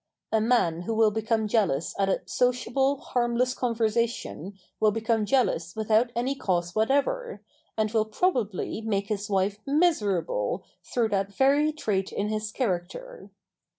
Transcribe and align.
A 0.31 0.41
man 0.41 0.81
who 0.81 0.95
will 0.95 1.11
become 1.11 1.47
jealous 1.47 1.93
at 1.99 2.09
a 2.09 2.23
sociable, 2.25 2.97
harmless 2.97 3.53
conversation 3.53 4.57
will 4.79 4.89
become 4.89 5.27
jealous 5.27 5.75
without 5.75 6.11
any 6.15 6.33
cause 6.33 6.73
whatever, 6.73 7.43
and 7.77 7.91
will 7.91 8.05
probably 8.05 8.81
make 8.81 9.09
his 9.09 9.29
wife 9.29 9.59
miserable 9.67 10.63
through 10.83 11.09
that 11.09 11.31
very 11.31 11.71
trait 11.71 12.11
in 12.11 12.29
his 12.29 12.51
character. 12.51 13.29